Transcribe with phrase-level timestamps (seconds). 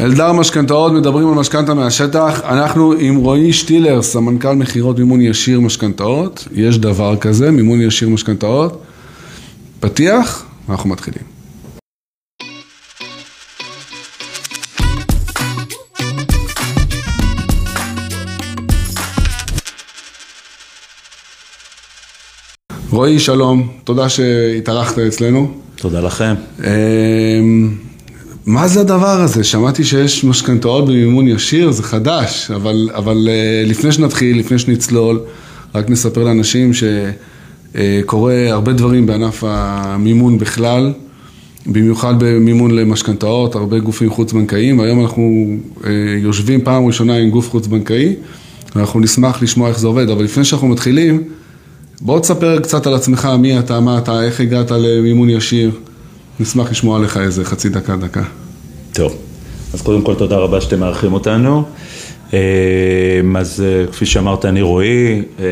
[0.00, 2.40] אלדר משכנתאות, מדברים על משכנתה מהשטח.
[2.44, 6.48] אנחנו עם רועי שטילר, סמנכ"ל מכירות מימון ישיר משכנתאות.
[6.52, 8.82] יש דבר כזה, מימון ישיר משכנתאות.
[9.80, 11.24] פתיח, אנחנו מתחילים.
[22.90, 25.52] רועי, שלום, תודה שהתארחת אצלנו.
[25.76, 26.34] תודה לכם.
[28.46, 29.44] מה זה הדבר הזה?
[29.44, 35.20] שמעתי שיש משכנתאות במימון ישיר, זה חדש, אבל, אבל אה, לפני שנתחיל, לפני שנצלול,
[35.74, 36.70] רק נספר לאנשים
[37.74, 40.92] שקורה הרבה דברים בענף המימון בכלל,
[41.66, 48.14] במיוחד במימון למשכנתאות, הרבה גופים חוץ-בנקאיים, היום אנחנו אה, יושבים פעם ראשונה עם גוף חוץ-בנקאי,
[48.76, 51.22] ואנחנו נשמח לשמוע איך זה עובד, אבל לפני שאנחנו מתחילים,
[52.00, 55.70] בוא תספר קצת על עצמך, מי אתה, מה אתה, איך הגעת למימון ישיר.
[56.40, 58.22] נשמח לשמוע עליך איזה חצי דקה, דקה.
[58.92, 59.16] טוב,
[59.74, 61.64] אז קודם כל תודה רבה שאתם מארחים אותנו.
[62.34, 62.38] אה,
[63.38, 65.44] אז אה, כפי שאמרת, אני רועי, אה,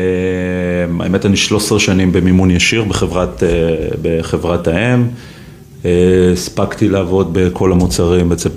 [0.99, 3.43] האמת אני 13 שנים במימון ישיר בחברת,
[4.01, 5.07] בחברת האם.
[6.33, 8.49] הספקתי לעבוד בכל המוצרים, בעצם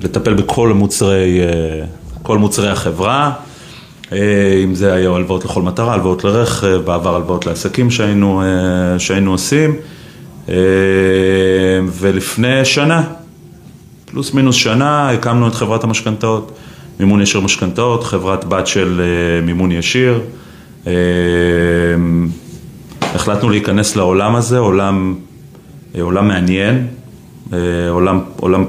[0.00, 1.40] לטפל בכל מוצרי,
[2.22, 3.32] כל מוצרי החברה.
[4.12, 8.42] אם זה היה הלוואות לכל מטרה, הלוואות לרכב, בעבר הלוואות לעסקים שהיינו,
[8.98, 9.76] שהיינו עושים.
[12.00, 13.02] ולפני שנה,
[14.04, 16.52] פלוס מינוס שנה, הקמנו את חברת המשכנתאות,
[17.00, 19.00] מימון ישיר משכנתאות, חברת בת של
[19.42, 20.20] מימון ישיר.
[23.02, 25.14] החלטנו להיכנס לעולם הזה, עולם,
[26.00, 26.86] עולם מעניין,
[27.90, 28.64] עולם, עולם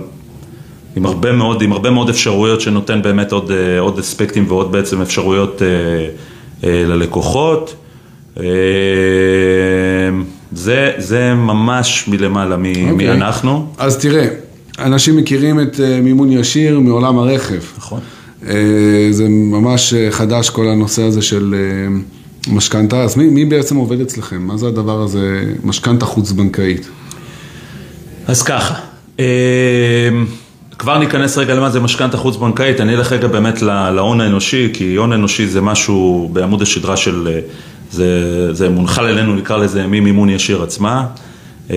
[0.95, 5.61] עם הרבה מאוד, עם הרבה מאוד אפשרויות שנותן באמת עוד, עוד אספקטים ועוד בעצם אפשרויות
[6.63, 7.75] ללקוחות.
[10.53, 12.91] זה, זה ממש מלמעלה מ, okay.
[12.91, 13.11] אוקיי.
[13.11, 13.67] אנחנו.
[13.77, 14.27] אז תראה,
[14.79, 17.61] אנשים מכירים את uh, מימון ישיר מעולם הרכב.
[17.77, 17.99] נכון.
[18.41, 18.45] Uh,
[19.11, 21.55] זה ממש uh, חדש כל הנושא הזה של
[22.47, 24.41] משכנתה, אז מי, מי בעצם עובד אצלכם?
[24.41, 26.89] מה זה הדבר הזה, משכנתה חוץ-בנקאית?
[28.27, 28.73] אז ככה,
[29.17, 29.21] uh,
[30.77, 35.13] כבר ניכנס רגע למה זה משכנתה חוץ-בנקאית, אני אלך רגע באמת להון האנושי, כי הון
[35.13, 37.27] אנושי זה משהו בעמוד השדרה של...
[37.93, 41.05] זה, זה מונחל אלינו, נקרא לזה ממימון ישיר עצמה,
[41.71, 41.75] אה,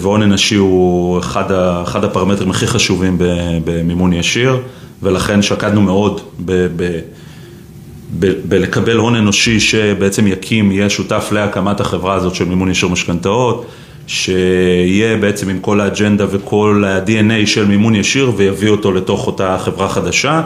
[0.00, 3.16] והון אנשי הוא אחד, ה, אחד הפרמטרים הכי חשובים
[3.64, 4.56] במימון ישיר,
[5.02, 6.98] ולכן שקדנו מאוד ב, ב,
[8.18, 13.66] ב, בלקבל הון אנושי שבעצם יקים, יהיה שותף להקמת החברה הזאת של מימון ישיר משכנתאות,
[14.06, 19.88] שיהיה בעצם עם כל האג'נדה וכל ה-DNA של מימון ישיר ויביא אותו לתוך אותה חברה
[19.88, 20.42] חדשה.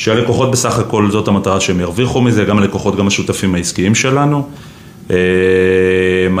[0.00, 4.46] שהלקוחות בסך הכל זאת המטרה שהם ירוויחו מזה, גם הלקוחות, גם השותפים העסקיים שלנו.
[5.10, 5.16] אה,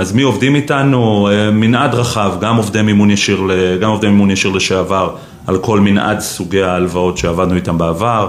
[0.00, 1.28] אז מי עובדים איתנו?
[1.28, 3.48] אה, מנעד רחב, גם עובדי מימון ישיר,
[3.80, 5.14] גם עובדי מימון ישיר לשעבר,
[5.46, 8.28] על כל מנעד סוגי ההלוואות שעבדנו איתם בעבר,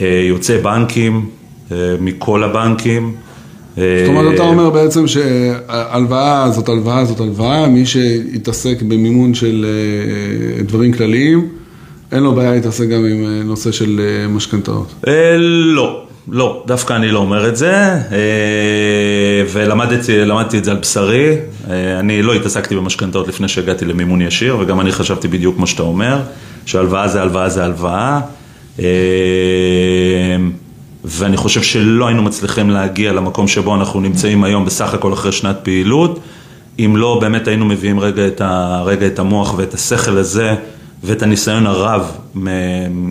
[0.00, 1.28] אה, יוצאי בנקים,
[2.00, 3.14] מכל הבנקים.
[3.76, 9.66] זאת אומרת, אתה אומר בעצם שהלוואה זאת הלוואה זאת הלוואה, מי שהתעסק במימון של
[10.66, 11.48] דברים כלליים,
[12.12, 14.94] אין לו בעיה להתעסק גם עם אה, נושא של אה, משכנתאות.
[15.08, 17.98] אה, לא, לא, דווקא אני לא אומר את זה,
[19.52, 21.36] ולמדתי את זה על בשרי.
[22.00, 26.18] אני לא התעסקתי במשכנתאות לפני שהגעתי למימון ישיר, וגם אני חשבתי בדיוק כמו שאתה אומר,
[26.66, 28.20] שהלוואה זה הלוואה זה הלוואה.
[31.04, 35.56] ואני חושב שלא היינו מצליחים להגיע למקום שבו אנחנו נמצאים היום בסך הכל אחרי שנת
[35.62, 36.20] פעילות,
[36.78, 38.42] אם לא באמת היינו מביאים רגע את,
[38.84, 40.54] רגע את המוח ואת השכל הזה
[41.04, 42.10] ואת הניסיון הרב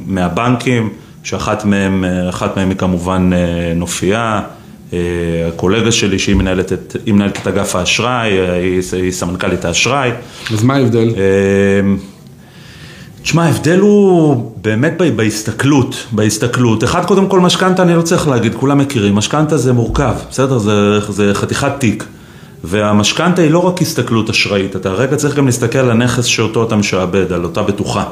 [0.08, 0.90] מהבנקים,
[1.24, 4.42] שאחת מהם, אחת מהם היא כמובן אה, נופייה,
[4.94, 5.00] אה,
[5.48, 10.12] הקולגה שלי שהיא מנהלת את, היא מנהלת את אגף האשראי, אה, היא, היא סמנכ"לית האשראי.
[10.54, 11.10] אז מה ההבדל?
[13.22, 16.84] תשמע, ההבדל הוא באמת בהסתכלות, בהסתכלות.
[16.84, 20.58] אחד, קודם כל משכנתה, אני לא צריך להגיד, כולם מכירים, משכנתה זה מורכב, בסדר?
[20.58, 22.04] זה, זה חתיכת תיק.
[22.64, 26.76] והמשכנתה היא לא רק הסתכלות אשראית, אתה רגע צריך גם להסתכל על הנכס שאותו אתה
[26.76, 28.04] משעבד, על אותה בטוחה.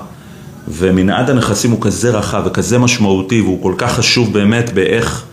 [0.67, 5.23] ומנעד הנכסים הוא כזה רחב וכזה משמעותי והוא כל כך חשוב באמת באיך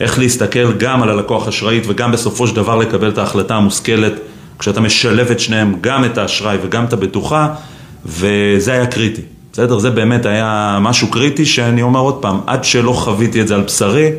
[0.00, 4.12] איך להסתכל גם על הלקוח אשראית וגם בסופו של דבר לקבל את ההחלטה המושכלת
[4.58, 7.48] כשאתה משלב את שניהם, גם את האשראי וגם את הבטוחה
[8.06, 9.22] וזה היה קריטי,
[9.52, 9.78] בסדר?
[9.78, 13.60] זה באמת היה משהו קריטי שאני אומר עוד פעם, עד שלא חוויתי את זה על
[13.60, 14.10] בשרי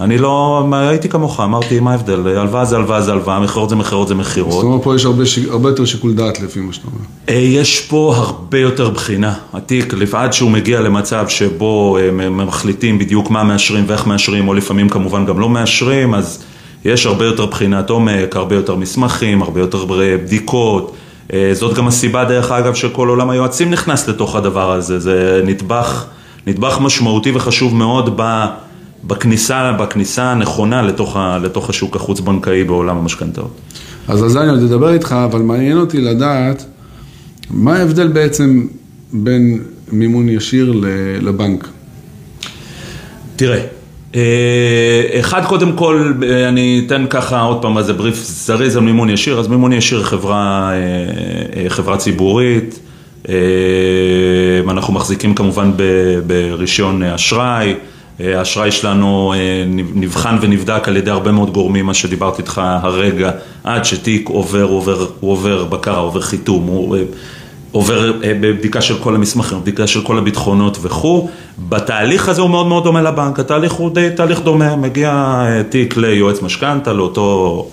[0.00, 4.08] אני לא, הייתי כמוך, אמרתי מה ההבדל, הלוואה זה הלוואה זה הלוואה, מכירות זה מכירות
[4.08, 4.52] זה מכירות.
[4.52, 7.04] זאת אומרת פה יש הרבה, הרבה יותר שיקול דעת לפי מה שאתה אומר.
[7.28, 12.98] אה, יש פה הרבה יותר בחינה, התיק, עד שהוא מגיע למצב שבו הם אה, מחליטים
[12.98, 16.44] בדיוק מה מאשרים ואיך מאשרים, או לפעמים כמובן גם לא מאשרים, אז
[16.84, 20.92] יש הרבה יותר בחינת עומק, הרבה יותר מסמכים, הרבה יותר בדיקות,
[21.32, 24.98] אה, זאת גם הסיבה, דרך אגב, שכל עולם היועצים נכנס לתוך הדבר הזה.
[24.98, 26.04] זה נדבך,
[26.46, 28.46] נדבך משמעותי וחשוב מאוד ב,
[29.04, 33.60] בכניסה, בכניסה הנכונה לתוך, ה, לתוך השוק החוץ-בנקאי בעולם המשכנתאות.
[34.08, 36.64] אז על זה אני עוד אדבר איתך, אבל מעניין אותי לדעת
[37.50, 38.66] מה ההבדל בעצם
[39.12, 39.62] בין
[39.92, 40.72] מימון ישיר
[41.20, 41.68] לבנק.
[43.36, 43.60] תראה,
[44.14, 49.10] אה, אחד קודם כל, אה, אני אתן ככה עוד פעם איזה בריף זריז על מימון
[49.10, 52.78] ישיר, אז מימון ישיר חברה, אה, חברה ציבורית,
[54.68, 55.72] אנחנו מחזיקים כמובן
[56.26, 57.74] ברישיון אשראי,
[58.20, 59.34] האשראי שלנו
[59.94, 63.30] נבחן ונבדק על ידי הרבה מאוד גורמים, מה שדיברתי איתך הרגע,
[63.64, 66.96] עד שתיק עובר, עובר, הוא עובר בקרה, עובר חיתום, הוא
[67.72, 71.28] עובר אה, בבדיקה של כל המסמכים, בדיקה של כל הביטחונות וכו',
[71.68, 75.96] בתהליך הזה הוא מאוד מאוד דומה לבנק, התהליך הוא די תהליך דומה, מגיע אה, תיק
[75.96, 77.66] ליועץ משכנתה, לאותו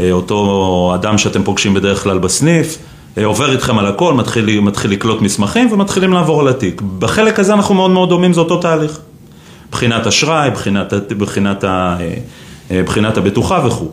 [0.00, 2.78] אה, אותו אדם שאתם פוגשים בדרך כלל בסניף,
[3.24, 6.82] עובר איתכם על הכל, מתחיל, מתחיל לקלוט מסמכים ומתחילים לעבור על התיק.
[6.98, 8.98] בחלק הזה אנחנו מאוד מאוד דומים, זה אותו תהליך.
[9.74, 11.64] בחינת אשראי, בחינת, בחינת,
[12.70, 13.90] בחינת הבטוחה וכו'.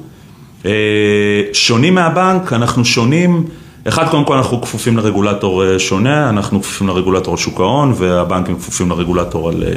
[1.54, 3.46] שונים מהבנק, אנחנו שונים
[3.88, 8.56] אחד, קודם כל אנחנו כפופים לרגולטור אה, שונה, אנחנו כפופים לרגולטור על שוק ההון והבנקים
[8.56, 9.70] כפופים לרגולטור על, אה,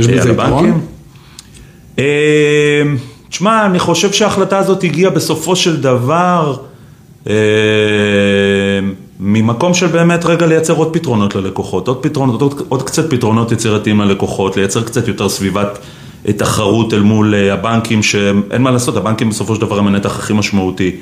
[0.00, 0.80] יש בזה יתרון?
[1.98, 2.82] אה,
[3.28, 6.56] תשמע, אני חושב שההחלטה הזאת הגיעה בסופו של דבר
[9.20, 14.00] ממקום של באמת רגע לייצר עוד פתרונות ללקוחות, עוד פתרונות, עוד, עוד קצת פתרונות יצירתיים
[14.00, 15.78] ללקוחות, לייצר קצת יותר סביבת
[16.36, 20.96] תחרות אל מול הבנקים, שאין מה לעשות, הבנקים בסופו של דבר הם הנתח הכי משמעותי.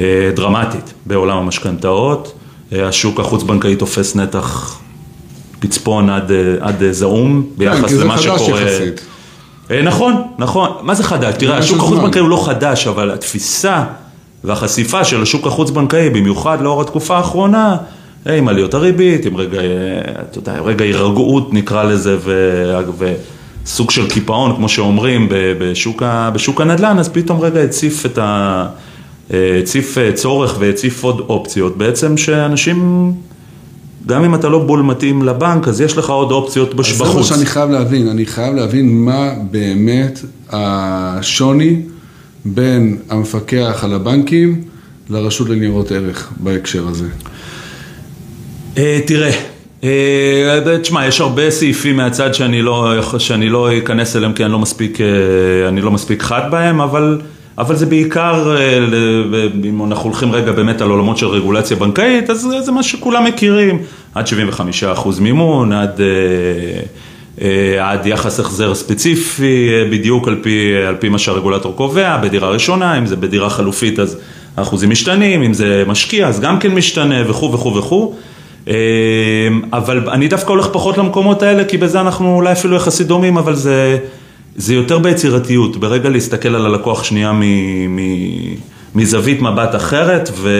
[0.00, 2.32] אה, דרמטית בעולם המשכנתאות.
[2.72, 4.78] אה, השוק החוץ-בנקאי תופס נתח
[5.60, 8.38] פצפון עד, אה, עד זעום ביחס כן, למה שקורה.
[8.38, 9.00] כי זה חדש יחסית.
[9.84, 10.70] נכון, נכון.
[10.82, 11.34] מה זה חדש?
[11.38, 13.84] תראה, השוק החוץ-בנקאי הוא לא חדש, אבל התפיסה
[14.44, 17.76] והחשיפה של השוק החוץ-בנקאי, במיוחד לאור התקופה האחרונה,
[18.26, 19.60] עם עליות הריבית, עם רגע,
[20.30, 22.74] אתה יודע, רגע הירגעות נקרא לזה, ו...
[23.64, 26.02] וסוג של קיפאון, כמו שאומרים, בשוק,
[26.34, 28.66] בשוק הנדל"ן, אז פתאום רגע הציף את ה...
[29.62, 33.12] הציף אה, צורך והציף עוד אופציות, בעצם שאנשים,
[34.06, 37.02] גם אם אתה לא בול מתאים לבנק, אז יש לך עוד אופציות בחוץ.
[37.02, 40.20] אז זה מה שאני חייב להבין, אני חייב להבין מה באמת
[40.50, 41.80] השוני
[42.44, 44.62] בין המפקח על הבנקים
[45.10, 47.08] לרשות לניירות ערך בהקשר הזה.
[48.78, 49.30] אה, תראה,
[49.84, 54.58] אה, תשמע, יש הרבה סעיפים מהצד שאני לא, שאני לא אכנס אליהם כי אני לא
[54.58, 54.98] מספיק,
[55.68, 57.18] אני לא מספיק חד בהם, אבל...
[57.58, 58.78] אבל זה בעיקר, אה,
[59.64, 63.78] אם אנחנו הולכים רגע באמת על עולמות של רגולציה בנקאית, אז זה מה שכולם מכירים,
[64.14, 66.80] עד 75% מימון, עד, אה, אה,
[67.80, 73.06] עד יחס החזר ספציפי, בדיוק על פי, על פי מה שהרגולטור קובע, בדירה ראשונה, אם
[73.06, 74.18] זה בדירה חלופית אז
[74.56, 78.14] האחוזים משתנים, אם זה משקיע אז גם כן משתנה וכו' וכו' וכו'.
[79.72, 83.54] אבל אני דווקא הולך פחות למקומות האלה, כי בזה אנחנו אולי אפילו יחסית דומים, אבל
[83.54, 83.98] זה...
[84.56, 87.40] זה יותר ביצירתיות, ברגע להסתכל על הלקוח שנייה מ,
[87.96, 87.98] מ,
[88.94, 90.50] מזווית מבט אחרת ו,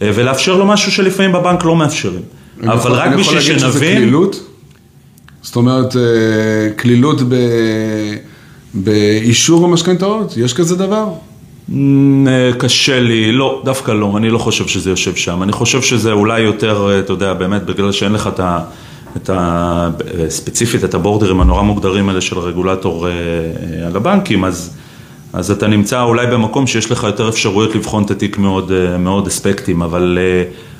[0.00, 2.22] ולאפשר לו משהו שלפעמים בבנק לא מאפשרים.
[2.64, 3.58] אבל רק בשביל שנבין...
[3.58, 4.49] אני יכול להגיד שזה כלילות?
[5.42, 7.20] זאת אומרת, אה, כלילות
[8.74, 10.36] באישור המשכנתאות?
[10.36, 11.08] יש כזה דבר?
[11.72, 15.42] אה, קשה לי, לא, דווקא לא, אני לא חושב שזה יושב שם.
[15.42, 18.60] אני חושב שזה אולי יותר, אה, אתה יודע, באמת, בגלל שאין לך את ה...
[19.16, 19.90] את ה...
[20.28, 23.06] ספציפית את הבורדרים הנורא מוגדרים האלה של הרגולטור
[23.86, 24.76] על הבנקים, אז,
[25.32, 29.82] אז אתה נמצא אולי במקום שיש לך יותר אפשרויות לבחון את התיק מאוד, מאוד אספקטים,
[29.82, 30.18] אבל,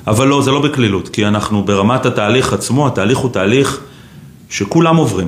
[0.07, 3.81] אבל לא, זה לא בקלילות, כי אנחנו ברמת התהליך עצמו, התהליך הוא תהליך
[4.51, 5.27] שכולם עוברים,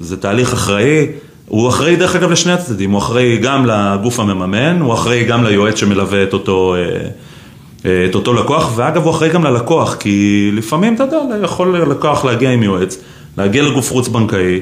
[0.00, 1.06] זה תהליך אחראי,
[1.46, 5.76] הוא אחראי דרך אגב לשני הצדדים, הוא אחראי גם לגוף המממן, הוא אחראי גם ליועץ
[5.76, 6.74] שמלווה את אותו...
[8.10, 12.50] את אותו לקוח, ואגב הוא אחראי גם ללקוח, כי לפעמים, אתה יודע, יכול לקוח להגיע
[12.50, 12.98] עם יועץ,
[13.38, 14.60] להגיע לגוף חוץ בנקאי,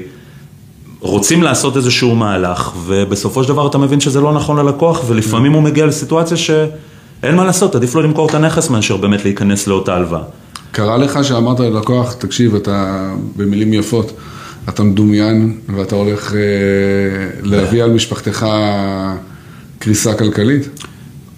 [0.99, 5.63] רוצים לעשות איזשהו מהלך, ובסופו של דבר אתה מבין שזה לא נכון ללקוח, ולפעמים הוא
[5.63, 10.21] מגיע לסיטואציה שאין מה לעשות, עדיף לו למכור את הנכס מאשר באמת להיכנס לאותה הלוואה.
[10.73, 14.11] קרה לך שאמרת ללקוח, תקשיב, אתה במילים יפות,
[14.69, 16.39] אתה מדומיין ואתה הולך אה,
[17.43, 18.45] להביא על משפחתך
[19.79, 20.69] קריסה כלכלית?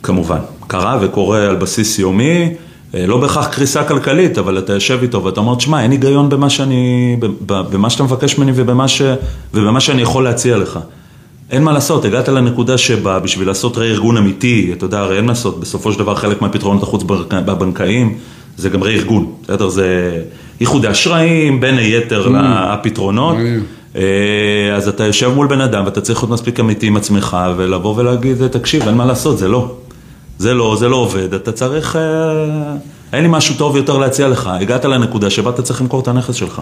[0.03, 0.37] כמובן.
[0.67, 2.53] קרה וקורה על בסיס יומי,
[2.95, 6.49] אה, לא בהכרח קריסה כלכלית, אבל אתה יושב איתו ואתה אומר, תשמע, אין היגיון במה,
[6.49, 7.15] שאני,
[7.47, 9.01] במה שאתה מבקש ממני ובמה, ש,
[9.53, 10.79] ובמה שאני יכול להציע לך.
[11.51, 15.31] אין מה לעשות, הגעת לנקודה שבה בשביל לעשות רה-ארגון אמיתי, אתה יודע, הרי אין מה
[15.31, 18.17] לעשות, בסופו של דבר חלק מהפתרונות החוץ בבנקאיים
[18.57, 19.69] זה גם רה-ארגון, בסדר?
[19.69, 20.21] זה
[20.61, 22.37] איחודי אשראים, בין היתר mm.
[22.43, 23.37] הפתרונות.
[23.95, 27.93] אה, אז אתה יושב מול בן אדם ואתה צריך להיות מספיק אמיתי עם עצמך ולבוא
[27.97, 29.75] ולהגיד, תקשיב, אין מה לעשות, זה לא.
[30.37, 32.75] זה לא, זה לא עובד, אתה צריך, אה,
[33.13, 36.35] אין לי משהו טוב יותר להציע לך, הגעת לנקודה שבה אתה צריך למכור את הנכס
[36.35, 36.61] שלך.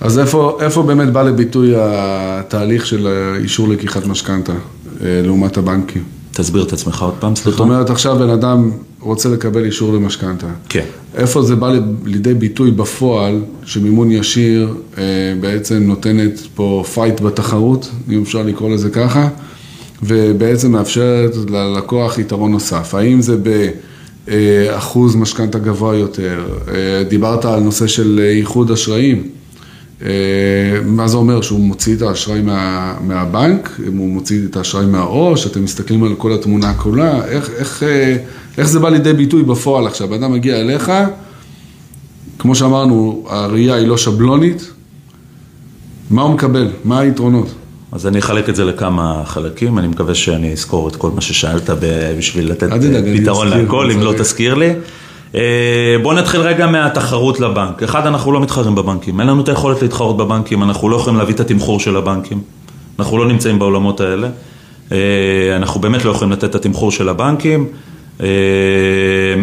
[0.00, 3.08] אז איפה, איפה באמת בא לביטוי התהליך של
[3.42, 6.02] אישור לקיחת משכנתה אה, לעומת הבנקים?
[6.32, 7.50] תסביר את עצמך עוד פעם, סליחה.
[7.50, 8.70] זאת אומרת, עכשיו בן אדם
[9.02, 10.46] רוצה לקבל אישור למשכנתה.
[10.68, 10.84] כן.
[11.14, 11.72] איפה זה בא
[12.04, 15.02] לידי ביטוי בפועל, שמימון ישיר אה,
[15.40, 19.28] בעצם נותנת פה fight בתחרות, אם אפשר לקרוא לזה ככה,
[20.02, 22.94] ובעצם מאפשרת ללקוח יתרון נוסף.
[22.94, 23.36] האם זה
[24.26, 26.44] באחוז משכנתה גבוה יותר?
[26.68, 29.22] אה, דיברת על נושא של איחוד אשראים.
[30.04, 30.08] אה,
[30.84, 31.40] מה זה אומר?
[31.40, 36.32] שהוא מוציא את האשראי מה, מהבנק, הוא מוציא את האשראי מהעו"ש, אתם מסתכלים על כל
[36.32, 38.16] התמונה כולה, איך, איך, אה,
[38.58, 40.14] איך זה בא לידי ביטוי בפועל עכשיו?
[40.14, 40.92] אדם מגיע אליך,
[42.38, 44.70] כמו שאמרנו, הראייה היא לא שבלונית,
[46.10, 46.68] מה הוא מקבל?
[46.84, 47.46] מה היתרונות?
[47.92, 51.70] אז אני אחלק את זה לכמה חלקים, אני מקווה שאני אזכור את כל מה ששאלת
[52.18, 52.68] בשביל לתת
[53.16, 54.72] פתרון להכל, אם לא תזכיר לי.
[55.34, 57.82] אה, בואו נתחיל רגע מהתחרות לבנק.
[57.82, 61.34] אחד, אנחנו לא מתחרים בבנקים, אין לנו את היכולת להתחרות בבנקים, אנחנו לא יכולים להביא
[61.34, 62.42] את התמחור של הבנקים,
[62.98, 64.28] אנחנו לא נמצאים בעולמות האלה,
[64.92, 64.98] אה,
[65.56, 67.91] אנחנו באמת לא יכולים לתת את התמחור של הבנקים, אה,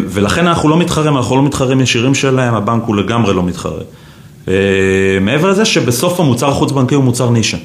[0.10, 3.82] ולכן אנחנו לא מתחרים, אנחנו לא מתחרים ישירים שלהם, הבנק הוא לגמרי לא מתחרה.
[5.22, 7.58] מעבר לזה שבסוף המוצר החוץ-בנקי הוא מוצר נישה.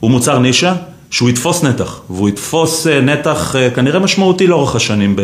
[0.00, 0.74] הוא מוצר נישה
[1.10, 5.16] שהוא יתפוס נתח, והוא יתפוס נתח כנראה משמעותי לאורך השנים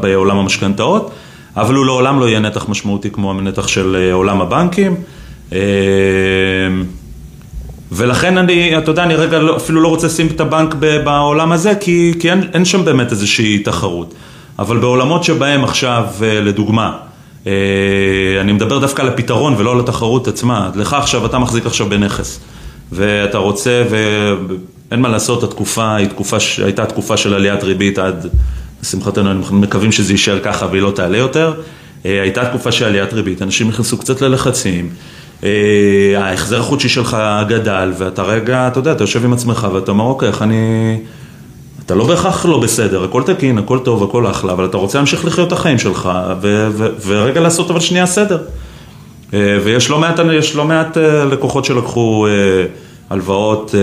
[0.00, 1.10] בעולם המשכנתאות.
[1.56, 4.94] אבל הוא לעולם לא יהיה נתח משמעותי כמו הנתח של אה, עולם הבנקים.
[5.52, 5.58] אה,
[7.92, 10.74] ולכן אני, אתה יודע, אני רגע לא, אפילו לא רוצה לשים את הבנק
[11.04, 14.14] בעולם הזה, כי, כי אין, אין שם באמת איזושהי תחרות.
[14.62, 16.96] אבל בעולמות שבהם עכשיו, אה, לדוגמה,
[18.40, 20.70] אני מדבר דווקא על הפתרון ולא על התחרות עצמה.
[20.74, 22.40] לך עכשיו, אתה מחזיק עכשיו בנכס,
[22.92, 28.26] ואתה רוצה, ואין מה לעשות, התקופה היא תקופה, הייתה תקופה של עליית ריבית עד
[28.82, 31.54] לשמחתנו אנחנו מקווים שזה יישאר ככה והיא לא תעלה יותר.
[32.06, 34.90] אה, הייתה תקופה של עליית ריבית, אנשים נכנסו קצת ללחצים,
[35.44, 35.50] אה,
[36.16, 37.16] ההחזר החודשי שלך
[37.48, 40.96] גדל, ואתה רגע, אתה יודע, אתה יושב עם עצמך ואתה אומר, אוקיי, איך אני...
[41.92, 45.24] אתה לא בהכרח לא בסדר, הכל תקין, הכל טוב, הכל אחלה, אבל אתה רוצה להמשיך
[45.24, 46.10] לחיות את החיים שלך,
[47.06, 48.38] ורגע לעשות אבל שנייה סדר.
[49.34, 50.20] אה, ויש לא מעט,
[50.54, 50.96] לא מעט
[51.30, 52.26] לקוחות שלקחו
[53.10, 53.74] הלוואות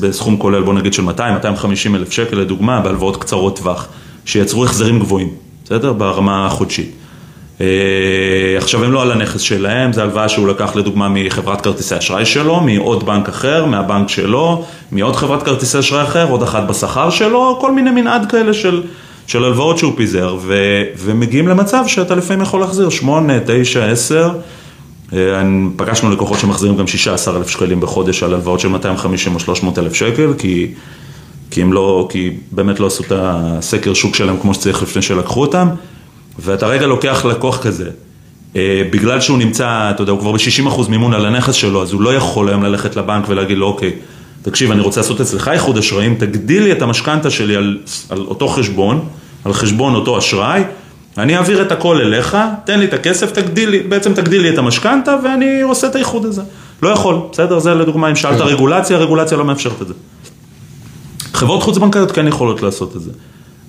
[0.00, 1.10] בסכום כולל, בוא נגיד של 200-250
[1.94, 3.88] אלף שקל לדוגמה, בהלוואות קצרות טווח.
[4.24, 5.28] שיצרו החזרים גבוהים,
[5.64, 5.92] בסדר?
[5.92, 6.97] ברמה החודשית.
[7.60, 7.66] אה,
[8.56, 12.60] עכשיו הם לא על הנכס שלהם, זו הלוואה שהוא לקח לדוגמה מחברת כרטיסי אשראי שלו,
[12.60, 17.72] מעוד בנק אחר, מהבנק שלו, מעוד חברת כרטיסי אשראי אחר, עוד אחת בשכר שלו, כל
[17.72, 18.82] מיני מנעד כאלה של,
[19.26, 24.30] של הלוואות שהוא פיזר, ו, ומגיעים למצב שאתה לפעמים יכול להחזיר 8, 9, 10.
[25.76, 29.94] פגשנו לקוחות שמחזירים גם 16 אלף שקלים בחודש על הלוואות של 250 או 300 אלף
[29.94, 30.74] שקל, כי
[31.50, 35.40] כי הם לא, כי באמת לא עשו את הסקר שוק שלהם כמו שצריך לפני שלקחו
[35.40, 35.68] אותם,
[36.38, 37.90] ואתה רגע לוקח לקוח כזה,
[38.56, 42.02] אה, בגלל שהוא נמצא, אתה יודע, הוא כבר ב-60% מימון על הנכס שלו, אז הוא
[42.02, 43.92] לא יכול היום ללכת לבנק ולהגיד לו, אוקיי,
[44.42, 47.78] תקשיב, אני רוצה לעשות אצלך איחוד אשראים, תגדיל לי את המשכנתה שלי על,
[48.10, 49.04] על אותו חשבון,
[49.44, 50.62] על חשבון אותו אשראי,
[51.18, 54.58] אני אעביר את הכל אליך, תן לי את הכסף, תגדיל לי, בעצם תגדיל לי את
[54.58, 56.42] המשכנתה ואני עושה את האיחוד הזה.
[56.82, 57.58] לא יכול, בסדר?
[57.58, 58.44] זה לדוגמה, אם שאלת כן.
[58.44, 59.94] רגולציה, הרגולציה לא מאפשרת את זה.
[61.34, 63.10] חברות חוץ-בנקאיות כן יכולות לעשות את זה.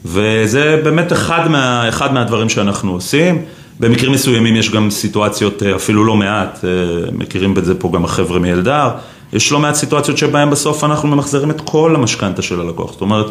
[0.06, 3.42] וזה באמת אחד, מה, אחד מהדברים שאנחנו עושים.
[3.80, 6.70] במקרים מסוימים יש גם סיטואציות, אה, אפילו לא מעט, אה,
[7.12, 8.90] מכירים בזה פה גם החבר'ה מאלדר,
[9.34, 12.92] יש לא מעט סיטואציות שבהן בסוף אנחנו ממחזרים את כל המשכנתה של הלקוח.
[12.92, 13.26] זאת אומרת,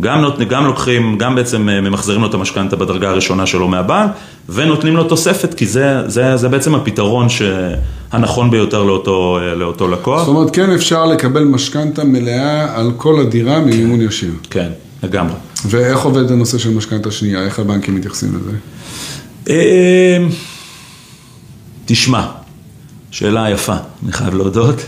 [0.00, 4.10] גם, נות, גם לוקחים, גם בעצם אה, ממחזרים לו את המשכנתה בדרגה הראשונה שלו מהבנק,
[4.48, 7.26] ונותנים לו תוספת, כי זה, זה, זה בעצם הפתרון
[8.12, 10.18] הנכון ביותר לאותו, לאותו לקוח.
[10.18, 14.32] זאת אומרת, כן אפשר לקבל משכנתה מלאה על כל הדירה ממימון ישיר.
[14.50, 14.68] כן,
[15.02, 15.34] לגמרי.
[15.64, 17.44] ואיך עובד הנושא של משכנתה שנייה?
[17.44, 18.56] איך הבנקים מתייחסים לזה?
[19.48, 20.18] אה,
[21.84, 22.26] תשמע,
[23.10, 24.86] שאלה יפה, אני חייב להודות.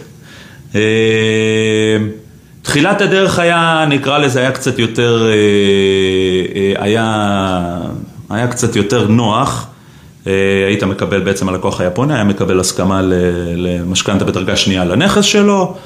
[2.62, 5.32] תחילת הדרך היה, נקרא לזה, היה קצת יותר, אה,
[6.56, 7.78] אה, היה,
[8.30, 9.66] היה קצת יותר נוח.
[10.26, 10.32] אה,
[10.66, 13.02] היית מקבל בעצם הלקוח היפוני, היה מקבל הסכמה
[13.56, 15.76] למשכנתה בדרגה שנייה לנכס שלו,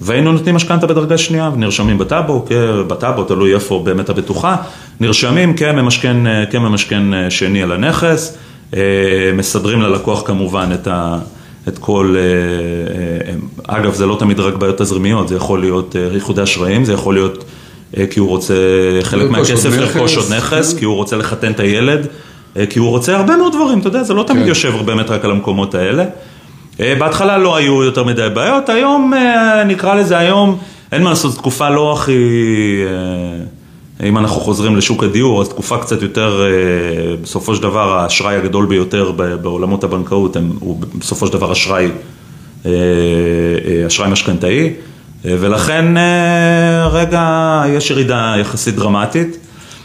[0.00, 2.44] והיינו נותנים משכנתה בדרגה שנייה, נרשמים בטאבו,
[2.86, 4.56] בטאבו, תלוי איפה באמת הבטוחה,
[5.00, 6.16] נרשמים כממשכן,
[6.50, 8.38] כממשכן שני על הנכס,
[9.34, 11.18] מסדרים ללקוח כמובן את ה...
[11.68, 12.22] את כל, אה,
[13.32, 16.92] אה, אגב זה לא תמיד רק בעיות תזרימיות, זה יכול להיות אה, איחודי אשראים, זה
[16.92, 17.44] יכול להיות
[18.10, 18.54] כי הוא רוצה
[19.02, 20.78] חלק מהכסף לרכוש עוד נכס, כן.
[20.78, 22.06] כי הוא רוצה לחתן את הילד,
[22.70, 24.48] כי הוא רוצה הרבה מאוד דברים, אתה יודע, זה לא תמיד כן.
[24.48, 26.04] יושב באמת רק על המקומות האלה.
[26.78, 29.12] בהתחלה לא היו יותר מדי בעיות, היום
[29.66, 30.58] נקרא לזה היום,
[30.92, 32.16] אין מה לעשות, תקופה לא הכי...
[34.02, 38.66] אם אנחנו חוזרים לשוק הדיור, אז תקופה קצת יותר, אה, בסופו של דבר האשראי הגדול
[38.66, 41.88] ביותר בעולמות הבנקאות הוא בסופו של דבר אשראי,
[42.66, 42.70] אה,
[43.86, 44.72] אשראי משכנתאי,
[45.24, 45.84] ולכן
[46.90, 49.38] רגע יש ירידה יחסית דרמטית.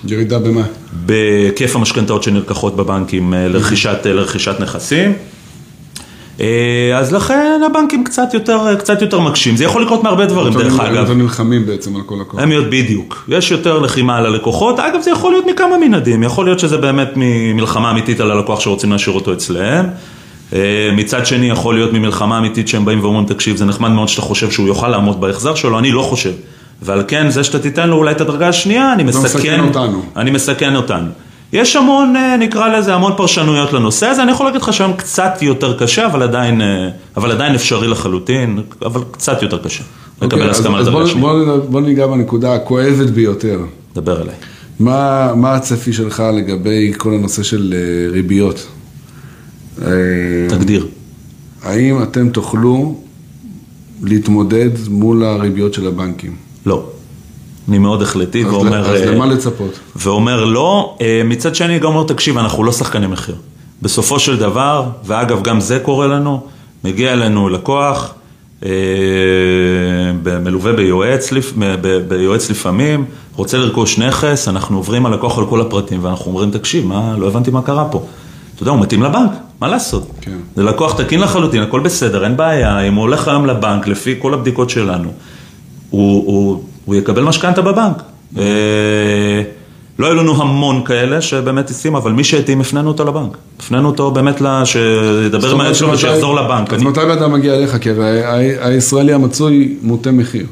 [0.08, 0.64] ירידה במה?
[1.06, 5.14] בהיקף המשכנתאות שנלקחות בבנקים לרכישת, לרכישת נכסים.
[6.42, 10.80] אה, אז לכן הבנקים קצת יותר, קצת יותר מקשים, זה יכול לקרות מהרבה דברים דרך
[10.80, 10.96] אגב.
[10.96, 12.40] הם יותר נלחמים בעצם על כל לקוח.
[12.40, 16.46] הם להיות בדיוק, יש יותר לחימה על הלקוחות, אגב זה יכול להיות מכמה מנעדים, יכול
[16.46, 19.86] להיות שזה באמת ממלחמה אמיתית על הלקוח שרוצים להשאיר אותו אצלם.
[20.54, 24.22] אה, מצד שני יכול להיות ממלחמה אמיתית שהם באים ואומרים תקשיב זה נחמד מאוד שאתה
[24.22, 26.32] חושב שהוא יוכל לעמוד בהחזר שלו, אני לא חושב.
[26.82, 30.02] ועל כן זה שאתה תיתן לו אולי את הדרגה השנייה, אני מסכן, מסכן אותנו.
[30.16, 31.08] אני מסכן אותנו.
[31.54, 35.34] יש המון, אה, נקרא לזה, המון פרשנויות לנושא הזה, אני יכול להגיד לך שהיום קצת
[35.42, 39.84] יותר קשה, אבל עדיין, אה, אבל עדיין אפשרי לחלוטין, אבל קצת יותר קשה.
[39.84, 41.22] Okay, לקבל הסכמה על דרגה שנייה.
[41.22, 43.60] בוא, בוא ניגע בנקודה הכואבת ביותר.
[43.96, 44.36] דבר אליי.
[44.80, 48.68] מה, מה הצפי שלך לגבי כל הנושא של אה, ריביות?
[50.50, 50.88] תגדיר.
[51.64, 52.96] האם אתם תוכלו
[54.04, 56.36] להתמודד מול הריביות של הבנקים?
[56.66, 56.90] לא.
[57.70, 58.90] אני מאוד החלטי, ואומר...
[58.90, 59.80] אז למה לצפות?
[59.96, 63.36] ואומר לא, אה, מצד שני גם אומר, תקשיב, אנחנו לא שחקני מחיר.
[63.82, 66.42] בסופו של דבר, ואגב, גם זה קורה לנו,
[66.84, 68.14] מגיע אלינו לקוח,
[68.66, 68.70] אה,
[70.44, 71.30] מלווה ביועץ,
[72.08, 73.06] ביועץ לפעמים,
[73.36, 77.28] רוצה לרכוש נכס, אנחנו עוברים על לקוח על כל הפרטים, ואנחנו אומרים, תקשיב, מה, לא
[77.28, 78.06] הבנתי מה קרה פה.
[78.56, 80.12] אתה יודע, הוא מתאים לבנק, מה לעשות?
[80.22, 80.38] כן.
[80.56, 84.34] זה לקוח תקין לחלוטין, הכל בסדר, אין בעיה, אם הוא הולך היום לבנק, לפי כל
[84.34, 85.10] הבדיקות שלנו,
[85.90, 88.04] הוא, הוא הוא יקבל משכנתה בבנק.
[88.38, 88.44] אה,
[90.00, 93.38] לא היו לנו המון כאלה שבאמת הסכימו, אבל מי שהתאים, הפנינו אותו לבנק.
[93.60, 96.74] הפנינו אותו באמת, שידבר עם הילד שלו ושיחזור לבנק.
[96.74, 97.78] אז מתי אתה מגיע אליך?
[97.82, 97.90] כי
[98.60, 100.46] הישראלי המצוי מוטה מחיר.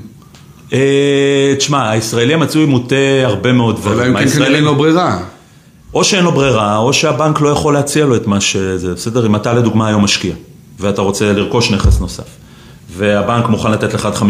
[0.73, 4.17] אה, תשמע, הישראלי המצוי מוטה הרבה מאוד דברים.
[4.17, 5.19] אלא אם כן אין לו ברירה.
[5.93, 9.25] או שאין לו ברירה, או שהבנק לא יכול להציע לו את מה שזה, בסדר?
[9.25, 10.33] אם אתה לדוגמה היום משקיע,
[10.79, 12.23] ואתה רוצה לרכוש נכס נוסף.
[12.97, 14.23] והבנק מוכן לתת לך עד 50%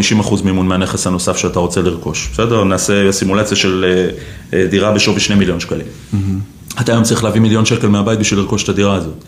[0.43, 2.29] מימון מהנכס הנוסף שאתה רוצה לרכוש.
[2.33, 2.63] בסדר?
[2.63, 5.85] נעשה סימולציה של אה, אה, דירה בשווי 2 מיליון שקלים.
[5.85, 6.81] Mm-hmm.
[6.81, 9.23] אתה היום צריך להביא מיליון שקל מהבית בשביל לרכוש את הדירה הזאת.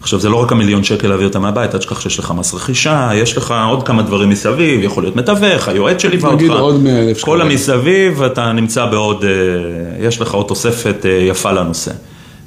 [0.00, 3.10] עכשיו זה לא רק המיליון שקל להביא אותה מהבית, אל תשכח שיש לך מס רכישה,
[3.14, 6.42] יש לך עוד כמה דברים מסביב, יכול להיות מתווך, היועץ שליווה אותך.
[6.42, 7.36] נגיד עוד 100 אלף שקלים.
[7.36, 11.90] כל המסביב, אתה נמצא בעוד, אה, יש לך עוד תוספת יפה לנושא.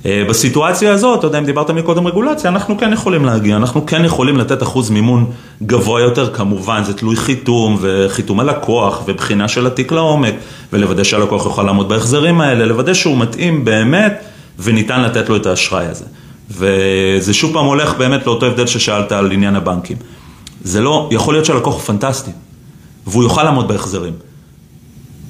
[0.06, 4.06] אה, בסיטואציה הזאת, אתה יודע, אם דיברת מקודם רגולציה, אנחנו כן יכולים להגיע, אנחנו כן
[4.06, 5.32] יכולים לתת אחוז מימון
[5.64, 10.34] גבוה יותר, כמובן, זה תלוי חיתום וחיתום הלקוח ובחינה של התיק לעומק,
[10.74, 14.24] ולוודא שהלקוח יוכל לעמוד בהחזרים האלה, לוודא שהוא מתאים באמת
[14.60, 16.06] וניתן לתת לו את האשראי הזה.
[16.52, 19.98] וזה שוב פעם הולך באמת לאותו הבדל ששאלת על עניין הבנקים.
[20.64, 22.32] זה לא, יכול להיות שהלקוח הוא פנטסטי,
[23.08, 24.14] והוא יוכל לעמוד בהחזרים.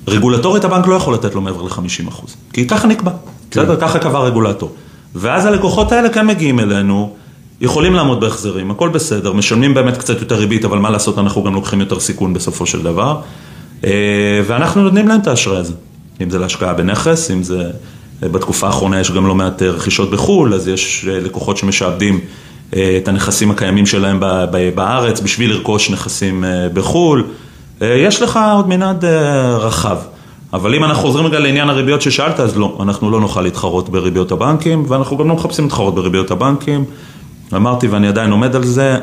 [0.07, 2.13] רגולטורית הבנק לא יכול לתת לו מעבר ל-50%,
[2.53, 3.11] כי ככה נקבע.
[3.51, 3.75] בסדר?
[3.75, 4.75] ככה קבע הרגולטור.
[5.15, 7.13] ואז הלקוחות האלה כן מגיעים אלינו,
[7.61, 11.53] יכולים לעמוד בהחזרים, הכל בסדר, משלמים באמת קצת יותר ריבית, אבל מה לעשות, אנחנו גם
[11.53, 13.21] לוקחים יותר סיכון בסופו של דבר.
[13.85, 15.73] אה, ואנחנו נותנים להם את האשראי הזה,
[16.21, 17.69] אם זה להשקעה בנכס, אם זה...
[18.23, 22.19] אה, בתקופה האחרונה יש גם לא מעט אה, רכישות בחו"ל, אז יש לקוחות שמשעבדים
[22.69, 24.19] את הנכסים הקיימים שלהם
[24.75, 27.23] בארץ בשביל לרכוש נכסים בחו"ל.
[27.81, 29.05] יש לך עוד מנעד
[29.59, 29.97] רחב.
[30.53, 34.31] אבל אם אנחנו חוזרים רגע לעניין הריביות ששאלת, אז לא, אנחנו לא נוכל להתחרות בריביות
[34.31, 36.85] הבנקים, ואנחנו גם לא מחפשים להתחרות בריביות הבנקים.
[37.55, 38.97] אמרתי ואני עדיין עומד על זה,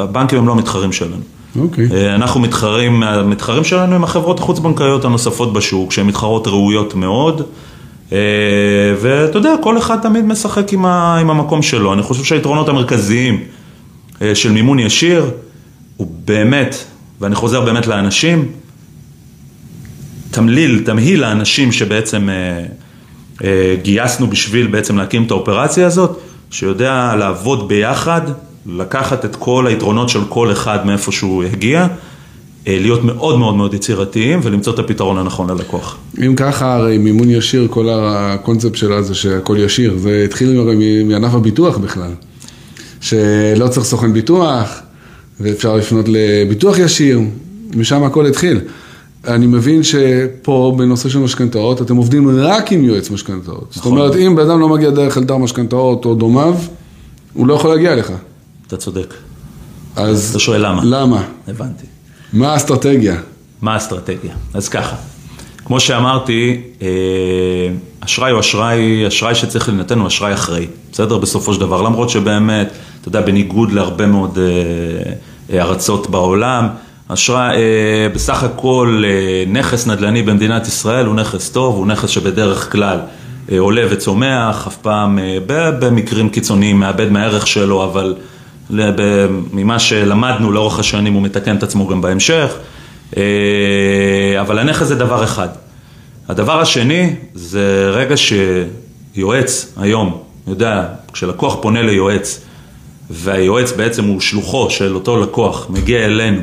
[0.00, 1.22] הבנקים הם לא המתחרים שלנו.
[1.60, 1.88] אוקיי.
[1.88, 1.94] Okay.
[1.94, 7.42] אה, אנחנו מתחרים, המתחרים שלנו הם החברות החוץ-בנקאיות הנוספות בשוק, שהן מתחרות ראויות מאוד.
[8.12, 8.18] אה,
[9.00, 11.92] ואתה יודע, כל אחד תמיד משחק עם, ה, עם המקום שלו.
[11.92, 13.40] אני חושב שהיתרונות המרכזיים
[14.22, 15.30] אה, של מימון ישיר
[15.96, 16.76] הוא באמת,
[17.20, 18.48] ואני חוזר באמת לאנשים,
[20.36, 22.64] תמליל, תמהיל האנשים שבעצם אה,
[23.44, 26.18] אה, גייסנו בשביל בעצם להקים את האופרציה הזאת,
[26.50, 28.20] שיודע לעבוד ביחד,
[28.66, 31.86] לקחת את כל היתרונות של כל אחד מאיפה שהוא הגיע,
[32.66, 35.96] אה, להיות מאוד מאוד מאוד יצירתיים ולמצוא את הפתרון הנכון ללקוח.
[36.26, 41.34] אם ככה, הרי מימון ישיר, כל הקונספט שלה זה שהכל ישיר, זה התחיל הרי מענף
[41.34, 42.10] הביטוח בכלל,
[43.00, 44.80] שלא צריך סוכן ביטוח,
[45.40, 47.20] ואפשר לפנות לביטוח ישיר,
[47.76, 48.60] משם הכל התחיל.
[49.26, 53.76] אני מבין שפה בנושא של משכנתאות, אתם עובדים רק עם יועץ משכנתאות.
[53.76, 53.82] נכון.
[53.82, 56.54] זאת אומרת, אם בן אדם לא מגיע דרך אלדר משכנתאות או דומיו,
[57.32, 58.12] הוא לא יכול להגיע אליך.
[58.66, 59.14] אתה צודק.
[59.96, 60.30] אז...
[60.30, 60.82] אתה שואל למה.
[60.84, 61.24] למה?
[61.48, 61.86] הבנתי.
[62.32, 63.16] מה האסטרטגיה?
[63.62, 64.34] מה האסטרטגיה?
[64.54, 64.96] אז ככה,
[65.64, 66.88] כמו שאמרתי, אה,
[68.00, 71.18] אשראי הוא אשראי, אשראי שצריך להינתן הוא אשראי אחראי, בסדר?
[71.18, 74.38] בסופו של דבר, למרות שבאמת, אתה יודע, בניגוד להרבה מאוד
[75.52, 76.68] אה, ארצות בעולם,
[77.08, 82.72] אשראי, אה, בסך הכל אה, נכס נדל"ני במדינת ישראל הוא נכס טוב, הוא נכס שבדרך
[82.72, 82.98] כלל
[83.52, 85.38] אה, עולה וצומח, אף פעם אה,
[85.80, 88.14] במקרים קיצוניים מאבד מהערך שלו, אבל
[89.52, 92.54] ממה שלמדנו לאורך השנים הוא מתקן את עצמו גם בהמשך,
[93.16, 93.22] אה,
[94.40, 95.48] אבל הנכס זה דבר אחד.
[96.28, 102.40] הדבר השני זה רגע שיועץ היום, יודע, כשלקוח פונה ליועץ
[103.10, 106.40] והיועץ בעצם הוא שלוחו של אותו לקוח, מגיע אלינו,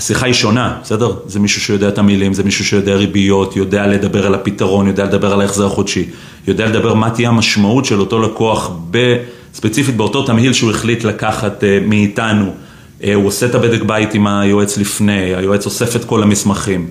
[0.00, 1.12] השיחה היא שונה, בסדר?
[1.26, 5.32] זה מישהו שיודע את המילים, זה מישהו שיודע ריביות, יודע לדבר על הפתרון, יודע לדבר
[5.32, 6.04] על ההחזר החודשי,
[6.48, 9.16] יודע לדבר מה תהיה המשמעות של אותו לקוח ב...
[9.54, 12.52] ספציפית באותו תמהיל שהוא החליט לקחת uh, מאיתנו.
[13.00, 16.88] Uh, הוא עושה את הבדק בית עם היועץ לפני, היועץ אוסף את כל המסמכים.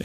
[0.00, 0.04] Uh,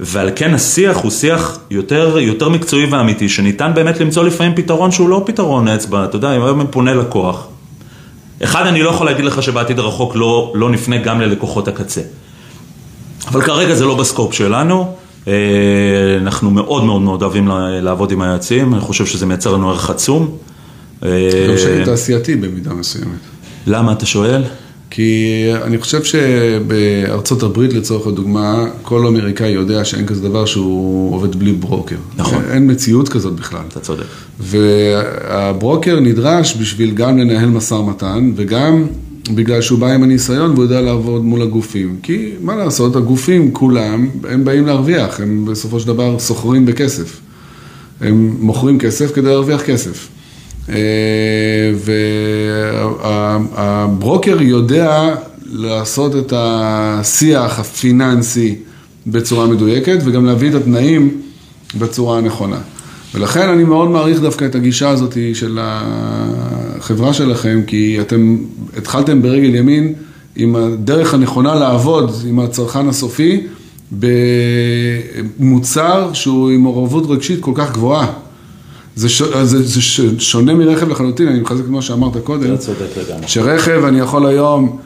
[0.00, 5.08] ועל כן השיח הוא שיח יותר, יותר מקצועי ואמיתי, שניתן באמת למצוא לפעמים פתרון שהוא
[5.08, 7.46] לא פתרון אצבע, אתה יודע, אם היום פונה לקוח.
[8.44, 12.00] אחד, אני לא יכול להגיד לך שבעתיד הרחוק לא, לא נפנה גם ללקוחות הקצה.
[13.28, 14.94] אבל כרגע זה לא בסקופ שלנו.
[15.28, 15.32] אה,
[16.20, 17.48] אנחנו מאוד מאוד מאוד אוהבים
[17.82, 20.36] לעבוד עם היועצים, אני חושב שזה מייצר לנו ערך עצום.
[21.02, 21.08] גם
[21.58, 23.18] שאני תעשייתי במידה מסוימת.
[23.66, 24.42] למה אתה שואל?
[24.94, 31.36] כי אני חושב שבארצות הברית לצורך הדוגמה, כל אמריקאי יודע שאין כזה דבר שהוא עובד
[31.36, 31.96] בלי ברוקר.
[32.16, 32.42] נכון.
[32.50, 33.60] אין מציאות כזאת בכלל.
[33.68, 34.04] אתה צודק.
[34.40, 38.86] והברוקר נדרש בשביל גם לנהל משא ומתן וגם
[39.34, 41.96] בגלל שהוא בא עם הניסיון והוא יודע לעבוד מול הגופים.
[42.02, 47.20] כי מה לעשות, הגופים כולם, הם באים להרוויח, הם בסופו של דבר סוחרים בכסף.
[48.00, 50.08] הם מוכרים כסף כדי להרוויח כסף.
[50.68, 50.74] אה,
[53.44, 55.14] והברוקר יודע
[55.52, 58.56] לעשות את השיח הפיננסי
[59.06, 61.20] בצורה מדויקת וגם להביא את התנאים
[61.78, 62.58] בצורה הנכונה.
[63.14, 68.36] ולכן אני מאוד מעריך דווקא את הגישה הזאת של החברה שלכם, כי אתם
[68.76, 69.92] התחלתם ברגל ימין
[70.36, 73.46] עם הדרך הנכונה לעבוד עם הצרכן הסופי
[75.38, 78.12] במוצר שהוא עם מעורבות רגשית כל כך גבוהה.
[78.96, 79.22] זה, ש...
[79.22, 80.00] זה, זה ש...
[80.18, 82.54] שונה מרכב לחלוטין, אני מחזק את מה שאמרת קודם.
[82.54, 83.28] אתה צודק לגמרי.
[83.28, 84.78] שרכב, אני יכול היום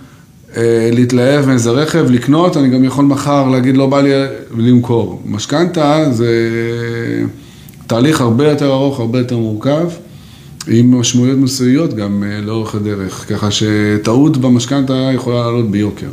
[0.57, 4.11] אה, להתלהב מאיזה רכב, לקנות, אני גם יכול מחר להגיד לא בא לי
[4.59, 5.23] למכור.
[5.25, 6.29] משכנתה זה
[7.87, 9.89] תהליך הרבה יותר ארוך, הרבה יותר מורכב,
[10.69, 16.09] עם משמעויות מסוימות גם אה, לאורך הדרך, ככה שטעות במשכנתה יכולה לעלות ביוקר.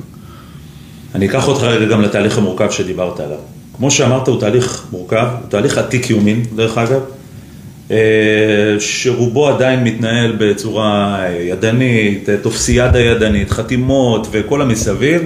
[1.15, 3.37] אני אקח אותך רגע גם לתהליך המורכב שדיברת עליו.
[3.77, 6.99] כמו שאמרת, הוא תהליך מורכב, הוא תהליך עתיק יומין, דרך אגב.
[7.91, 7.97] אה,
[8.79, 15.21] שרובו עדיין מתנהל בצורה ידנית, טופסיאדה ידנית, חתימות וכל המסביב.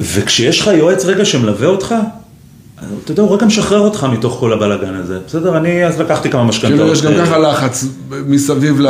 [0.00, 1.94] וכשיש לך יועץ רגע שמלווה אותך,
[3.04, 5.18] אתה יודע, הוא רגע משחרר אותך מתוך כל הבלאגן הזה.
[5.26, 6.78] בסדר, אני אז לקחתי כמה משכנתאות.
[6.78, 7.84] כאילו יש גם ככה לחץ
[8.26, 8.80] מסביב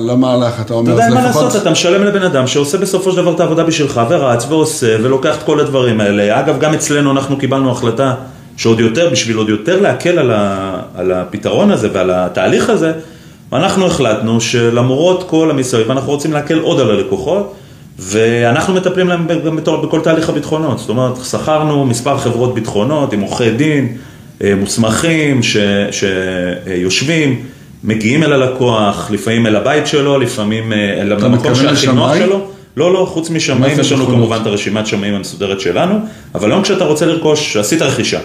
[0.00, 3.34] למהלך, אתה אומר, אתה יודע, מה לעשות, אתה משלם לבן אדם שעושה בסופו של דבר
[3.34, 6.40] את העבודה בשבילך, ורץ ועושה, ולוקח את כל הדברים האלה.
[6.40, 8.14] אגב, גם אצלנו אנחנו קיבלנו החלטה
[8.56, 12.92] שעוד יותר, בשביל עוד יותר להקל על, ה, על הפתרון הזה ועל התהליך הזה,
[13.52, 17.54] אנחנו החלטנו שלמרות כל המסביב, אנחנו רוצים להקל עוד על הלקוחות,
[17.98, 19.26] ואנחנו מטפלים להם
[19.82, 20.78] בכל תהליך הביטחונות.
[20.78, 23.96] זאת אומרת, שכרנו מספר חברות ביטחונות עם עורכי דין,
[24.44, 25.56] אה, מוסמכים, ש,
[25.90, 27.42] שיושבים,
[27.84, 32.46] מגיעים אל הלקוח, לפעמים אל הבית שלו, לפעמים אה, אל המקום שהכי נוח שלו.
[32.76, 35.98] לא, לא, חוץ משמאים יש לנו כמובן את הרשימת שמאים המסודרת שלנו,
[36.34, 38.20] אבל היום כשאתה רוצה לרכוש, עשית רכישה,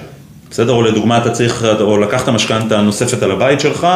[0.51, 0.73] בסדר?
[0.73, 3.87] או לדוגמה אתה צריך, או לקחת משכנתה נוספת על הבית שלך,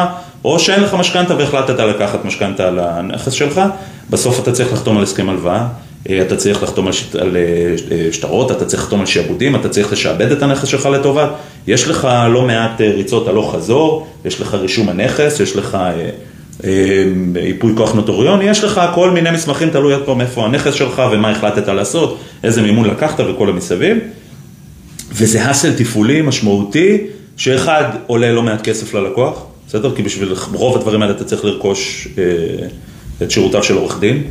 [0.45, 3.61] או שאין לך משכנתה והחלטת לקחת משכנתה על הנכס שלך,
[4.09, 5.67] בסוף אתה צריך לחתום על הסכם הלוואה,
[6.09, 7.41] אה, אתה צריך לחתום על, שט, על אה,
[7.91, 11.29] אה, שטרות, אתה צריך לחתום על שעבודים, אתה צריך לשעבד את הנכס שלך לטובת.
[11.67, 15.77] יש לך לא מעט ריצות הלוך חזור, יש לך רישום הנכס, יש לך
[17.35, 21.31] ייפוי כוח נוטוריון, יש לך כל מיני מסמכים, תלוי עוד פעם איפה הנכס שלך ומה
[21.31, 23.97] החלטת לעשות, איזה מימון לקחת וכל המסביב.
[25.17, 26.97] וזה האסל תפעולי משמעותי,
[27.37, 29.95] שאחד עולה לא מעט כסף ללקוח, בסדר?
[29.95, 32.23] כי בשביל רוב הדברים האלה אתה צריך לרכוש אה,
[33.21, 34.23] את שירותיו של עורך דין,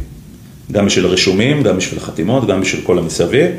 [0.72, 3.50] גם בשביל הרישומים, גם בשביל החתימות, גם בשביל כל המסביב.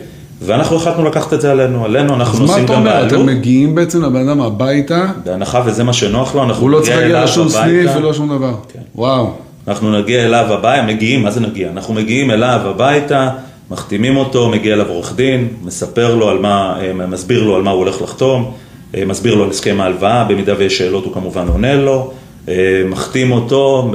[0.41, 2.87] ואנחנו החלטנו לקחת את זה עלינו, עלינו אנחנו נוסעים גם בעלות.
[2.87, 5.05] אז מה אתה אומר, אתם מגיעים בעצם לבן אדם הביתה?
[5.23, 8.55] בהנחה וזה מה שנוח לו, אנחנו הוא לא צריך להגיע לשום סניף ולא שום דבר.
[8.73, 8.79] כן.
[8.95, 9.33] וואו.
[9.67, 11.69] אנחנו נגיע אליו הביתה, מגיעים, מה זה נגיע?
[11.71, 13.29] אנחנו מגיעים אליו הביתה,
[13.71, 17.71] מחתימים אותו, מגיע אליו עורך דין, מספר לו על מה, אה, מסביר לו על מה
[17.71, 18.53] הוא הולך לחתום,
[18.95, 22.13] אה, מסביר לו על הסכם ההלוואה, במידה ויש שאלות הוא כמובן עונה לו,
[22.47, 22.53] אה,
[22.89, 23.91] מחתים אותו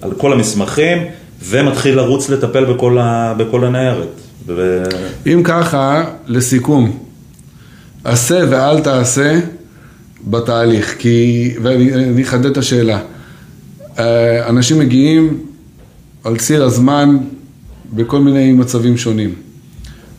[0.00, 0.98] על כל המסמכים
[1.42, 4.20] ומתחיל לרוץ לטפל בכל, ה, בכל הניירת.
[4.46, 4.82] ו...
[5.26, 6.98] אם ככה, לסיכום,
[8.04, 9.40] עשה ואל תעשה
[10.24, 12.98] בתהליך, כי, ואני אחדד את השאלה,
[14.48, 15.38] אנשים מגיעים
[16.24, 17.16] על ציר הזמן
[17.92, 19.34] בכל מיני מצבים שונים.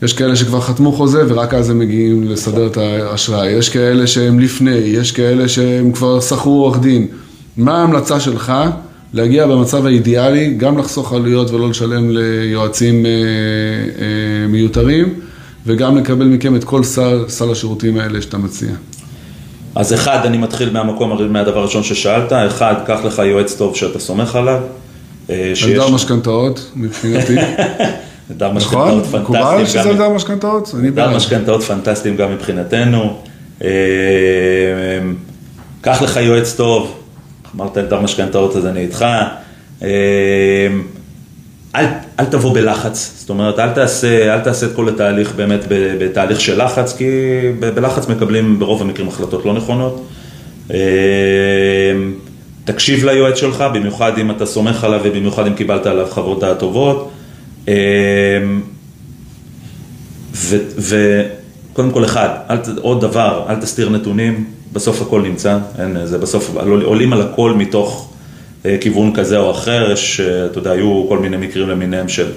[0.02, 4.40] יש כאלה שכבר חתמו חוזה ורק אז הם מגיעים לסדר את האשראי, יש כאלה שהם
[4.40, 7.08] לפני, יש כאלה שהם כבר שכרו עורך דין.
[7.58, 8.54] מה ההמלצה שלך
[9.14, 15.14] להגיע במצב האידיאלי, גם לחסוך עלויות ולא לשלם ליועצים אה, אה, מיותרים,
[15.66, 18.72] וגם לקבל מכם את כל סל, סל השירותים האלה שאתה מציע?
[19.76, 24.36] אז אחד, אני מתחיל מהמקום, מהדבר הראשון ששאלת, אחד, קח לך יועץ טוב שאתה סומך
[24.36, 24.62] עליו.
[25.30, 27.36] אה, אלדר משכנתאות, מבחינתי.
[28.32, 29.24] אלדר משכנתאות פנטסטיים.
[29.24, 30.72] מקובל שזה אלדר משכנתאות?
[30.84, 33.18] אלדר משכנתאות פנטסטיים גם מבחינתנו.
[33.64, 33.70] אה,
[35.82, 37.00] קח לך יועץ טוב,
[37.56, 39.06] אמרת אלדר משכנתאות אז אני איתך.
[39.84, 39.88] אה,
[41.76, 41.86] אל,
[42.20, 46.64] אל תבוא בלחץ, זאת אומרת, אל תעשה, אל תעשה את כל התהליך באמת בתהליך של
[46.64, 47.06] לחץ, כי
[47.60, 50.08] בלחץ מקבלים ברוב המקרים החלטות לא נכונות.
[52.66, 57.12] תקשיב ליועץ שלך, במיוחד אם אתה סומך עליו ובמיוחד אם קיבלת עליו חוות דעת טובות.
[57.68, 57.74] אה,
[60.78, 66.56] וקודם כל אחד, אל, עוד דבר, אל תסתיר נתונים, בסוף הכל נמצא, אין, זה בסוף,
[66.84, 68.14] עולים על הכל מתוך
[68.66, 72.28] אה, כיוון כזה או אחר, יש, אה, אתה יודע, היו כל מיני מקרים למיניהם של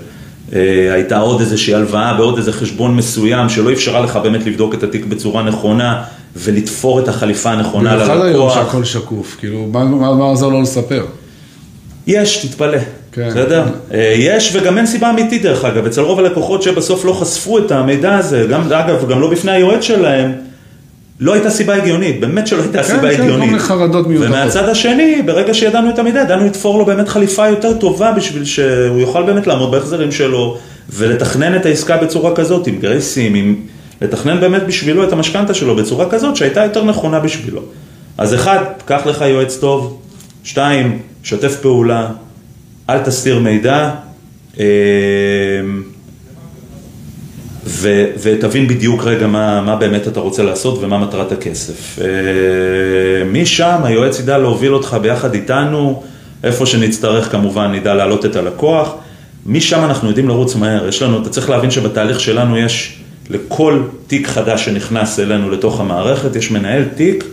[0.53, 4.83] אה, הייתה עוד איזושהי הלוואה בעוד איזה חשבון מסוים שלא אפשרה לך באמת לבדוק את
[4.83, 6.05] התיק בצורה נכונה
[6.37, 8.11] ולתפור את החליפה הנכונה ללקוח.
[8.11, 11.05] במיוחד היום שהכל שקוף, כאילו, מה עוזר לו לספר?
[12.07, 12.79] יש, תתפלא,
[13.13, 13.29] כן.
[13.31, 13.65] בסדר?
[14.17, 18.17] יש וגם אין סיבה אמיתית דרך אגב, אצל רוב הלקוחות שבסוף לא חשפו את המידע
[18.17, 20.33] הזה, גם אגב, גם לא בפני היועץ שלהם,
[21.21, 23.31] לא הייתה סיבה הגיונית, באמת שלא הייתה כן, סיבה כן, הגיונית.
[23.31, 24.31] כן, כן, כל מיני חרדות מיותרות.
[24.31, 29.01] ומהצד השני, ברגע שידענו את המידע, ידענו לתפור לו באמת חליפה יותר טובה בשביל שהוא
[29.01, 30.59] יוכל באמת לעמוד בהחזרים שלו,
[30.91, 33.57] ולתכנן את העסקה בצורה כזאת, עם גרייסים, עם...
[34.03, 37.63] לתכנן באמת בשבילו את המשכנתה שלו בצורה כזאת שהייתה יותר נכונה בשבילו.
[38.19, 40.01] אז אחד, קח לך יועץ טוב,
[40.45, 42.09] שתיים, שתף פעולה,
[42.91, 43.91] אל תסתיר מידע.
[44.61, 44.65] אה,
[47.65, 51.99] ו, ותבין בדיוק רגע מה, מה באמת אתה רוצה לעשות ומה מטרת הכסף.
[52.01, 52.05] אה,
[53.25, 56.03] משם היועץ ידע להוביל אותך ביחד איתנו,
[56.45, 58.95] איפה שנצטרך כמובן נדע להעלות את הלקוח.
[59.47, 64.27] משם אנחנו יודעים לרוץ מהר, יש לנו, אתה צריך להבין שבתהליך שלנו יש לכל תיק
[64.27, 67.25] חדש שנכנס אלינו לתוך המערכת, יש מנהל תיק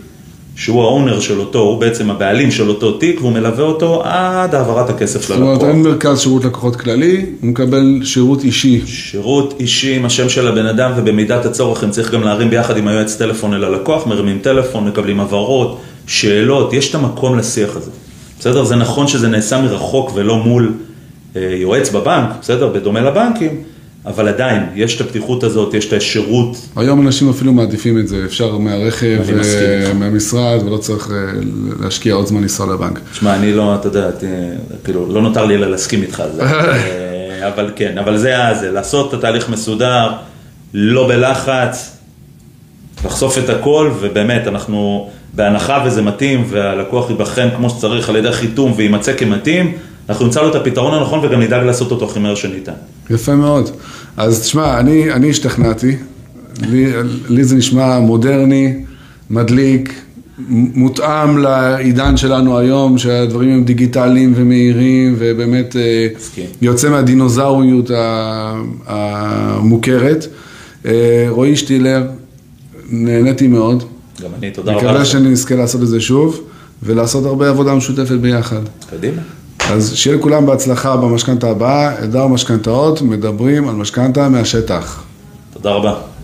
[0.55, 4.89] שהוא האונר של אותו, הוא בעצם הבעלים של אותו תיק והוא מלווה אותו עד העברת
[4.89, 5.53] הכסף ללקוח.
[5.53, 8.81] זאת אומרת, אין מרכז שירות לקוחות כללי, הוא מקבל שירות אישי.
[8.86, 12.88] שירות אישי עם השם של הבן אדם ובמידת הצורך אם צריך גם להרים ביחד עם
[12.88, 17.91] היועץ טלפון אל הלקוח, מרימים טלפון, מקבלים הבהרות, שאלות, יש את המקום לשיח הזה.
[18.39, 18.63] בסדר?
[18.63, 20.73] זה נכון שזה נעשה מרחוק ולא מול
[21.36, 22.67] אה, יועץ בבנק, בסדר?
[22.67, 23.74] בדומה לבנקים.
[24.08, 26.58] אבל עדיין, יש את הפתיחות הזאת, יש את השירות.
[26.76, 31.15] היום אנשים אפילו מעדיפים את זה, אפשר מהרכב, אה, מהמשרד, ולא צריך אה,
[31.82, 33.00] להשקיע עוד זמן לנסוע לבנק.
[33.12, 34.10] תשמע, אני לא, אתה יודע,
[34.84, 36.41] כאילו, לא נותר לי אלא להסכים איתך על זה.
[36.46, 40.12] אה, אבל כן, אבל זה זה, לעשות את התהליך מסודר,
[40.74, 41.98] לא בלחץ,
[43.06, 48.74] לחשוף את הכל, ובאמת, אנחנו, בהנחה וזה מתאים, והלקוח ייבחן כמו שצריך על ידי חיתום
[48.76, 49.74] ויימצא כמתאים,
[50.10, 52.72] אנחנו נמצא לו את הפתרון הנכון וגם נדאג לעשות אותו הכי מהר שניתן.
[53.10, 53.70] יפה מאוד.
[54.18, 55.96] אז תשמע, אני, אני השתכנעתי,
[56.62, 56.94] לי,
[57.30, 58.74] לי זה נשמע מודרני,
[59.30, 59.94] מדליק,
[60.50, 66.08] מותאם לעידן שלנו היום, שהדברים הם דיגיטליים ומהירים, ובאמת אה,
[66.62, 67.91] יוצא מהדינוזאוריות
[68.88, 70.28] המוכרת.
[70.86, 72.04] אה, רועי שטילר,
[72.89, 73.84] נהניתי מאוד.
[74.24, 74.82] גם אני, תודה רבה.
[74.82, 76.41] מקווה שנזכה לעשות את זה שוב,
[76.84, 78.62] ולעשות הרבה עבודה משותפת ביחד.
[78.89, 79.22] קדימה.
[79.71, 85.04] אז שיהיה לכולם בהצלחה במשכנתה הבאה, עדר משכנתאות, מדברים על משכנתה מהשטח.
[85.54, 86.14] תודה רבה.